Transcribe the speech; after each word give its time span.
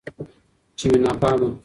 چي 0.77 0.85
مي 0.91 0.99
ناپامه 1.05 1.49